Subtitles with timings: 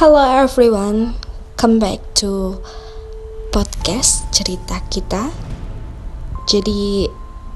[0.00, 1.12] Hello everyone,
[1.60, 2.56] come back to
[3.52, 5.28] podcast cerita kita.
[6.48, 7.04] Jadi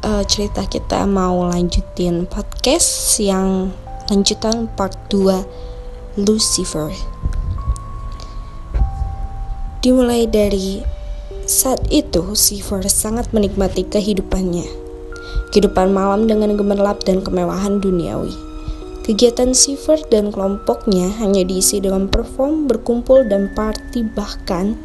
[0.04, 3.72] uh, cerita kita mau lanjutin podcast yang
[4.12, 6.92] lanjutan part 2 Lucifer.
[9.80, 10.84] Dimulai dari
[11.48, 14.68] saat itu Lucifer sangat menikmati kehidupannya.
[15.48, 18.53] Kehidupan malam dengan gemerlap dan kemewahan duniawi.
[19.04, 24.80] Kegiatan Siver dan kelompoknya hanya diisi dengan perform, berkumpul, dan party bahkan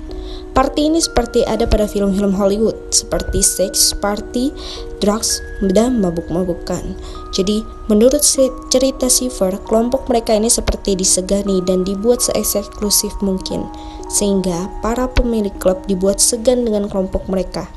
[0.50, 4.52] Party ini seperti ada pada film-film Hollywood, seperti sex party,
[5.00, 5.40] drugs,
[5.72, 7.00] dan mabuk-mabukan.
[7.32, 8.20] Jadi, menurut
[8.68, 13.64] cerita Siver, kelompok mereka ini seperti disegani dan dibuat seeksklusif mungkin,
[14.12, 17.70] sehingga para pemilik klub dibuat segan dengan kelompok mereka.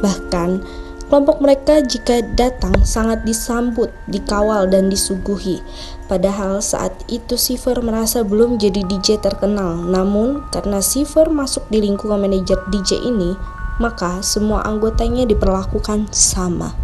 [0.00, 0.64] Bahkan,
[1.06, 5.62] Kelompok mereka jika datang sangat disambut, dikawal, dan disuguhi.
[6.10, 9.86] Padahal saat itu Siver merasa belum jadi DJ terkenal.
[9.86, 13.38] Namun karena Siver masuk di lingkungan manajer DJ ini,
[13.78, 16.74] maka semua anggotanya diperlakukan sama.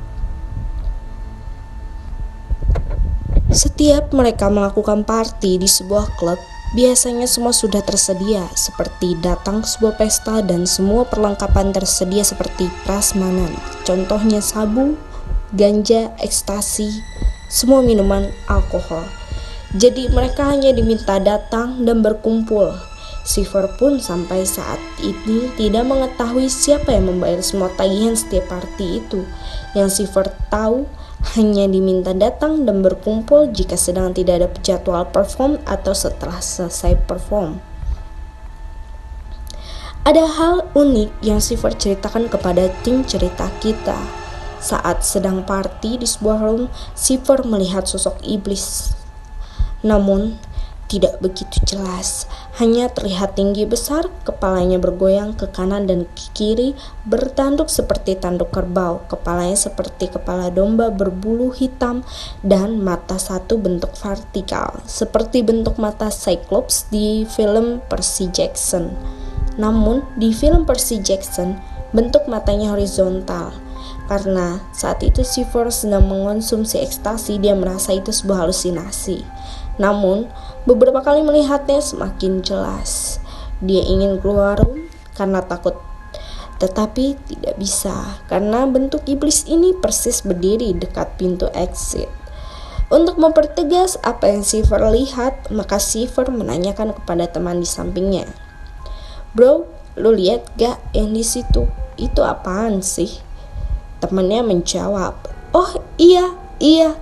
[3.50, 6.38] Setiap mereka melakukan party di sebuah klub,
[6.72, 13.52] Biasanya semua sudah tersedia, seperti datang ke sebuah pesta dan semua perlengkapan tersedia seperti prasmanan.
[13.84, 14.96] Contohnya sabu,
[15.52, 17.04] ganja, ekstasi,
[17.52, 19.04] semua minuman alkohol.
[19.76, 22.72] Jadi mereka hanya diminta datang dan berkumpul.
[23.22, 29.28] Siver pun sampai saat ini tidak mengetahui siapa yang membayar semua tagihan setiap party itu.
[29.76, 30.88] Yang Siver tahu
[31.38, 37.62] hanya diminta datang dan berkumpul jika sedang tidak ada jadwal perform atau setelah selesai perform.
[40.02, 43.94] Ada hal unik yang Siver ceritakan kepada tim cerita kita.
[44.58, 46.66] Saat sedang party di sebuah room,
[46.98, 48.98] Siver melihat sosok iblis.
[49.86, 50.42] Namun,
[50.92, 52.28] tidak begitu jelas.
[52.60, 56.76] Hanya terlihat tinggi besar, kepalanya bergoyang ke kanan dan ke kiri,
[57.08, 62.04] bertanduk seperti tanduk kerbau, kepalanya seperti kepala domba berbulu hitam,
[62.44, 68.92] dan mata satu bentuk vertikal, seperti bentuk mata Cyclops di film Percy Jackson.
[69.56, 71.56] Namun, di film Percy Jackson,
[71.96, 73.56] bentuk matanya horizontal.
[74.08, 79.24] Karena saat itu Siver sedang mengonsumsi ekstasi, dia merasa itu sebuah halusinasi.
[79.80, 80.28] Namun,
[80.68, 83.18] beberapa kali melihatnya semakin jelas.
[83.62, 84.62] Dia ingin keluar
[85.14, 85.78] karena takut
[86.62, 92.06] tetapi tidak bisa karena bentuk iblis ini persis berdiri dekat pintu exit.
[92.86, 98.28] Untuk mempertegas apa yang Siver lihat, maka Siver menanyakan kepada teman di sampingnya.
[99.32, 99.64] Bro,
[99.96, 101.66] lu lihat gak yang di situ?
[101.96, 103.08] Itu apaan sih?
[104.04, 105.16] Temannya menjawab,
[105.56, 106.94] Oh iya, iya,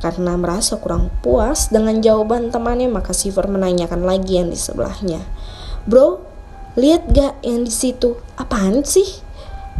[0.00, 5.20] karena merasa kurang puas dengan jawaban temannya, maka Siver menanyakan lagi yang di sebelahnya.
[5.84, 6.24] Bro,
[6.80, 8.16] lihat gak yang di situ?
[8.40, 9.20] Apaan sih?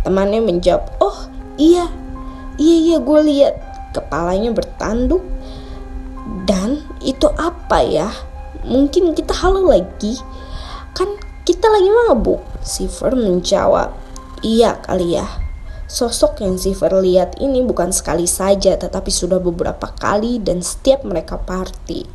[0.04, 1.88] Temannya menjawab, oh iya,
[2.60, 3.54] iya iya gue lihat.
[3.96, 5.24] Kepalanya bertanduk
[6.44, 8.12] dan itu apa ya?
[8.68, 10.20] Mungkin kita halo lagi.
[10.92, 11.16] Kan
[11.48, 12.44] kita lagi mabuk.
[12.60, 13.96] Siver menjawab,
[14.44, 15.39] iya kali ya.
[15.90, 21.34] Sosok yang Ziver lihat ini bukan sekali saja tetapi sudah beberapa kali dan setiap mereka
[21.34, 22.06] party.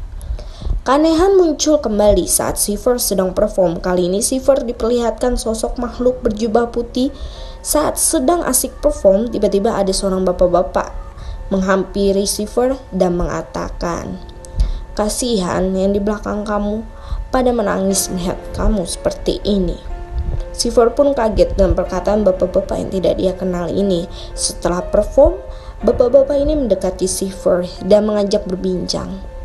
[0.87, 3.83] Keanehan muncul kembali saat Siver sedang perform.
[3.83, 7.11] Kali ini Siver diperlihatkan sosok makhluk berjubah putih
[7.59, 9.27] saat sedang asik perform.
[9.27, 10.95] Tiba-tiba ada seorang bapak-bapak
[11.51, 14.15] menghampiri Siver dan mengatakan,
[14.95, 16.79] Kasihan yang di belakang kamu
[17.27, 19.94] pada menangis melihat kamu seperti ini.
[20.55, 24.07] Sifor pun kaget dengan perkataan bapak-bapak yang tidak dia kenal ini.
[24.31, 25.35] Setelah perform,
[25.83, 29.35] bapak-bapak ini mendekati Sifor dan mengajak berbincang.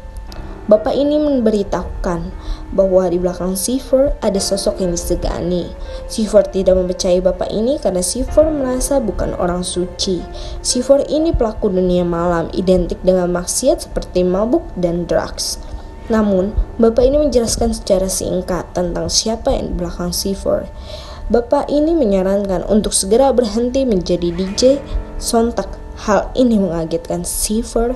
[0.71, 2.31] Bapak ini memberitahukan
[2.71, 5.67] bahwa di belakang Sifor ada sosok yang disegani.
[6.07, 10.23] Sifor tidak mempercayai bapak ini karena Sifor merasa bukan orang suci.
[10.63, 15.59] Sifor ini pelaku dunia malam, identik dengan maksiat seperti mabuk dan drugs.
[16.11, 20.67] Namun, Bapak ini menjelaskan secara singkat tentang siapa yang di belakang C4.
[21.31, 24.83] Bapak ini menyarankan untuk segera berhenti menjadi DJ.
[25.23, 25.71] Sontak
[26.03, 27.95] hal ini mengagetkan C4.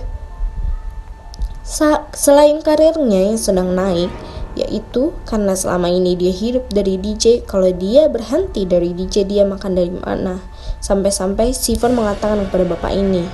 [1.67, 4.13] Sa selain karirnya yang sedang naik,
[4.55, 9.75] yaitu karena selama ini dia hidup dari DJ, kalau dia berhenti dari DJ dia makan
[9.75, 10.39] dari mana?
[10.79, 13.27] Sampai-sampai Siver mengatakan kepada bapak ini,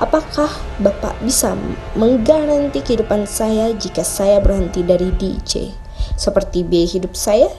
[0.00, 0.48] Apakah
[0.80, 1.52] Bapak bisa
[1.92, 5.76] menggaranti kehidupan saya jika saya berhenti dari DJ?
[6.16, 7.52] Seperti biaya hidup saya?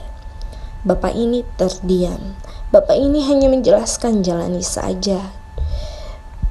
[0.82, 2.34] Bapak ini terdiam.
[2.74, 5.30] Bapak ini hanya menjelaskan jalani saja.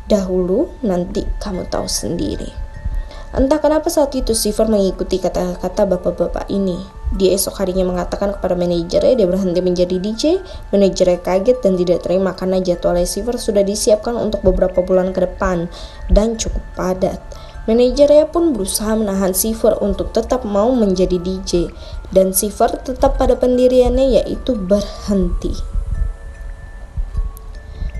[0.08, 2.56] Dahulu nanti kamu tahu sendiri.
[3.36, 7.01] Entah kenapa saat itu Siver mengikuti kata-kata bapak-bapak ini.
[7.12, 10.24] Dia esok harinya mengatakan kepada manajernya dia berhenti menjadi DJ.
[10.72, 15.68] Manajernya kaget dan tidak terima karena jadwalnya Siver sudah disiapkan untuk beberapa bulan ke depan
[16.08, 17.20] dan cukup padat.
[17.68, 21.70] Manajernya pun berusaha menahan Siver untuk tetap mau menjadi DJ
[22.16, 25.71] dan Siver tetap pada pendiriannya yaitu berhenti.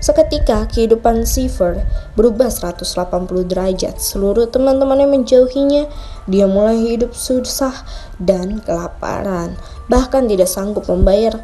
[0.02, 1.86] Seketika kehidupan Seifer
[2.18, 4.02] berubah 180 derajat.
[4.02, 5.86] Seluruh teman-temannya menjauhinya.
[6.26, 7.86] Dia mulai hidup susah
[8.18, 9.54] dan kelaparan.
[9.86, 11.38] Bahkan tidak sanggup membayar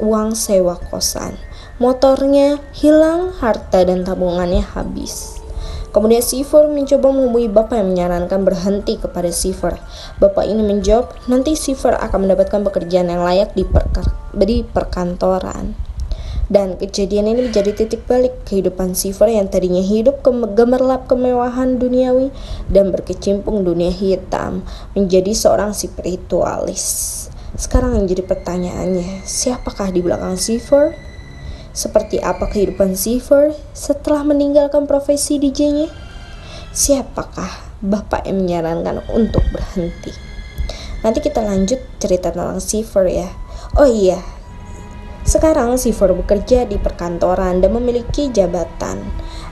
[0.00, 1.36] uang sewa kosan.
[1.76, 5.36] Motornya hilang, harta dan tabungannya habis.
[5.92, 9.76] Kemudian Seifer mencoba menemui bapak yang menyarankan berhenti kepada Seifer.
[10.16, 14.00] Bapak ini menjawab, nanti Seifer akan mendapatkan pekerjaan yang layak di, perka
[14.32, 15.87] di perkantoran.
[16.48, 22.32] Dan kejadian ini menjadi titik balik kehidupan Siver yang tadinya hidup ke gemerlap kemewahan duniawi
[22.72, 24.64] dan berkecimpung dunia hitam
[24.96, 27.28] menjadi seorang spiritualis.
[27.52, 30.96] Sekarang yang jadi pertanyaannya, siapakah di belakang Siver?
[31.76, 35.92] Seperti apa kehidupan Siver setelah meninggalkan profesi DJ-nya?
[36.72, 40.16] Siapakah bapak yang menyarankan untuk berhenti?
[41.04, 43.28] Nanti kita lanjut cerita tentang Siver ya.
[43.76, 44.18] Oh iya,
[45.28, 49.04] sekarang Sifor bekerja di perkantoran dan memiliki jabatan.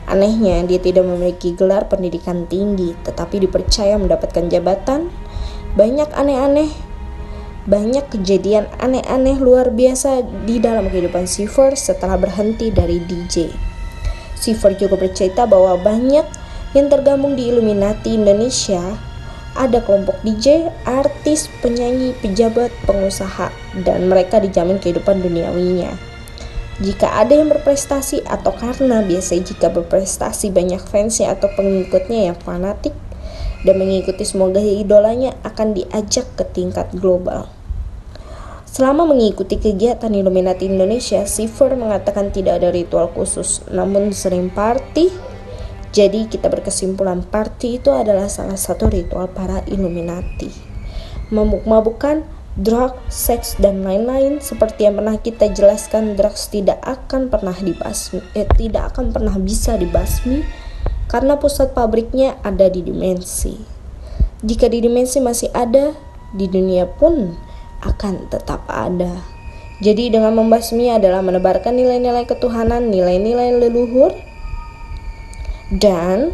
[0.09, 5.13] Anehnya, dia tidak memiliki gelar pendidikan tinggi, tetapi dipercaya mendapatkan jabatan.
[5.77, 6.73] Banyak aneh-aneh,
[7.69, 13.53] banyak kejadian aneh-aneh luar biasa di dalam kehidupan Sifor setelah berhenti dari DJ.
[14.39, 16.25] Sifor juga bercerita bahwa banyak
[16.73, 19.06] yang tergabung di Illuminati Indonesia
[19.57, 23.49] ada kelompok DJ, artis, penyanyi, pejabat, pengusaha,
[23.83, 25.97] dan mereka dijamin kehidupan duniawinya.
[26.77, 32.93] Jika ada yang berprestasi atau karena biasanya jika berprestasi banyak fansnya atau pengikutnya yang fanatik
[33.65, 37.49] dan mengikuti semua gaya idolanya akan diajak ke tingkat global.
[38.69, 45.09] Selama mengikuti kegiatan Illuminati Indonesia, Siver mengatakan tidak ada ritual khusus, namun sering party,
[45.97, 50.53] jadi kita berkesimpulan party itu adalah salah satu ritual para Illuminati.
[51.33, 52.21] Mabuk-mabukan,
[52.61, 58.45] drug, seks, dan lain-lain seperti yang pernah kita jelaskan, drugs tidak akan pernah dibasmi, eh,
[58.61, 60.45] tidak akan pernah bisa dibasmi
[61.09, 63.57] karena pusat pabriknya ada di dimensi.
[64.45, 65.97] Jika di dimensi masih ada,
[66.37, 67.33] di dunia pun
[67.81, 69.25] akan tetap ada.
[69.81, 74.26] Jadi dengan membasmi adalah menebarkan nilai-nilai ketuhanan, nilai-nilai leluhur,
[75.67, 76.31] dan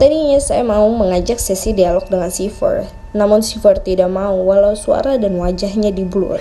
[0.00, 5.36] tadinya saya mau mengajak sesi dialog dengan Siver, namun Siver tidak mau walau suara dan
[5.36, 6.40] wajahnya diblur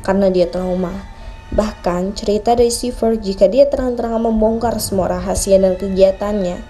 [0.00, 1.04] karena dia trauma.
[1.52, 6.64] Bahkan cerita dari Siver jika dia terang-terangan membongkar semua rahasia dan kegiatannya,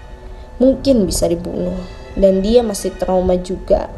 [0.59, 1.79] mungkin bisa dibunuh.
[2.17, 3.93] Dan dia masih trauma juga.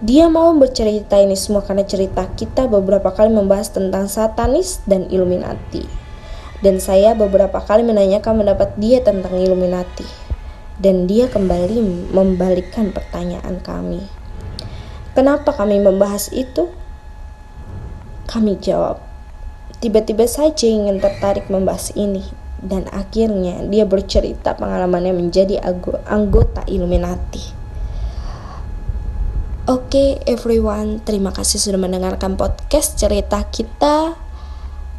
[0.00, 6.07] Dia mau bercerita ini semua karena cerita kita beberapa kali membahas tentang satanis dan Illuminati
[6.58, 10.06] dan saya beberapa kali menanyakan pendapat dia tentang Illuminati.
[10.78, 13.98] Dan dia kembali membalikkan pertanyaan kami.
[15.14, 16.70] Kenapa kami membahas itu?
[18.30, 19.02] Kami jawab,
[19.82, 22.22] tiba-tiba saja ingin tertarik membahas ini.
[22.58, 25.62] Dan akhirnya dia bercerita pengalamannya menjadi
[26.06, 27.58] anggota Illuminati.
[29.68, 34.27] Oke okay, everyone, terima kasih sudah mendengarkan podcast cerita kita.